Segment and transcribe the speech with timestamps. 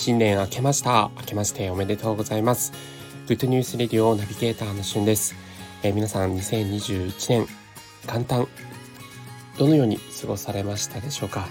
[0.00, 1.10] 新年明けました。
[1.18, 2.72] 明けましておめでとうございます。
[3.28, 5.34] グッドニュースレディオナビゲーターのしゅんです、
[5.82, 7.46] えー、皆さん2021年
[8.06, 8.48] 元旦
[9.58, 11.46] どのように過ごされましたでしょうか、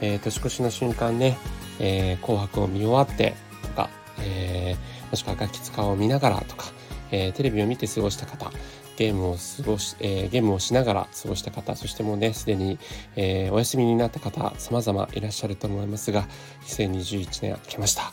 [0.00, 1.38] えー、年越しの瞬間ね、
[1.80, 3.90] えー、紅白を見終わってとか、
[4.20, 4.76] え
[5.10, 6.66] もしくはガキ使を見ながらとか、
[7.10, 8.52] えテレビを見て過ごした方
[8.98, 12.80] ゲームを過ごし、えー、ゲームをしながら過ごした方、そしてもうね、すでに、
[13.14, 16.26] えー、お休みになった方、様々いらっしゃると思いますが、
[16.64, 18.12] 2021年明けました。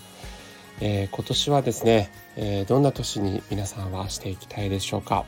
[0.81, 5.25] えー、今年はですね、えどんな年に皆さんはしていきたいでしょうか。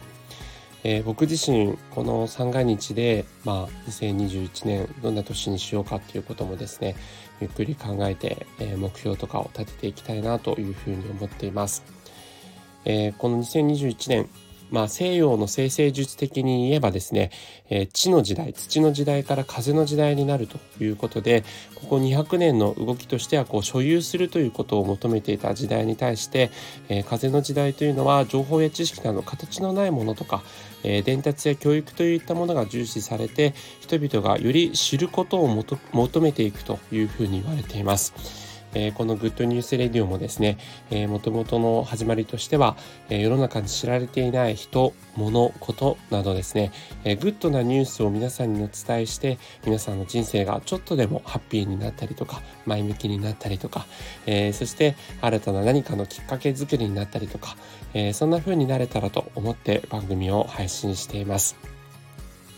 [0.83, 6.95] え僕自身、この三が日で、まあ、2021年どんな年にしようかっていうこともですね、
[7.41, 11.83] ゆっくり考えて、え目標とかを立てていきたいなというふうに思っています。
[12.85, 14.29] えこの2021年、
[14.69, 17.31] まあ、西洋の生成術的に言えばですね、
[17.69, 21.43] えー、地の時代土の時代から風の時代になるということで
[21.75, 26.51] ここ200年の動きとしてはこう所有するということを求めていた時代に対して、
[26.89, 30.43] えー、風の時代というのは情報や知識など形のないものとか、
[30.83, 38.46] えー、伝達や教育といったものが重視されて人々がより知ることを求めていくというふうに言われています。
[38.77, 40.57] えー、この Good News Radio もですね、
[40.91, 42.77] え、元々の始まりとしては、
[43.09, 46.71] え、世の中に知られていない人、物、ことなどですね、
[47.03, 53.87] えー、グッドなニュースを皆さんにお伝えして、皆さんの人生がちょっとでもハッピーになったりとか、前向きになったりとか、
[54.27, 57.57] え、そして新たな何かのきっかけ作りになったりとか、
[57.95, 61.76] え、そんな風になれたらと思って番組を配信しています。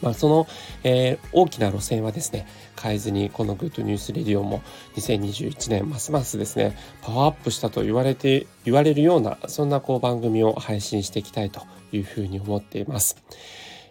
[0.01, 0.47] まあ、その、
[0.83, 2.47] えー、大きな路線はですね、
[2.81, 4.61] 変えずに、この Good News Radio も
[4.95, 13.17] 2021年、ますますですね、パワーアップしたと言われて、言われるような、そんなこう番組を配信していきたいというふうに思っています。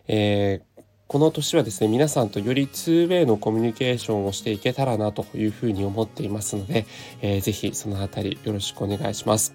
[0.06, 0.77] えー
[1.08, 6.84] この年はですね、皆さんとより 2way のコミュニケーションをしていけたらなというふうに思っていますので、
[7.22, 9.54] えー、ぜひそのあたりよろしくお願いします。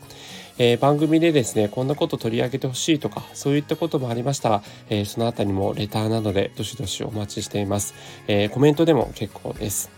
[0.57, 7.93] えー、番組でですね、こんなこと取り上げてほしいとか、そういったこともありましたら、えー、そのあたりもレターなどでどしどしお待ちしています。
[8.27, 9.91] えコメントでも結構です。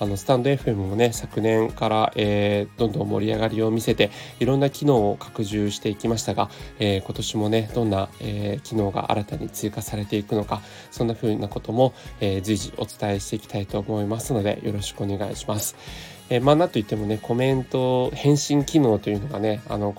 [0.00, 4.10] あのスタンド FM もね昨年から、えー、どんどん盛り上がりを見せて
[4.40, 10.60] いろんな機能を拡充していきましたが、えー、今年もねどんな、えー、機能が新たに追加されていくのか
[10.90, 15.76] そんな風なことも、え随時お伝えしていきたいと思いますのでよろしくお願いします。
[16.30, 19.92] えまあなんといってもねコメント返信機能というのがねあの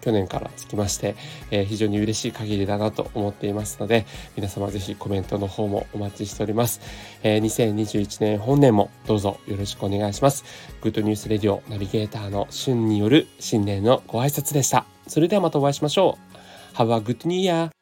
[0.00, 1.16] 去年からつきまして、
[1.50, 6.80] えー、非常に嬉しい限りだなと思っていますので、皆様ぜひコメントの方もお待ちしております。
[7.22, 10.44] えー、2021年本年もどうぞよろしくお願いします。
[10.82, 14.84] グッドニュースレディオナビゲーターの春による新年のご挨拶でした。
[15.06, 16.18] それではまたお会いしましょ
[16.74, 16.76] う。
[16.76, 17.77] Have a good new year!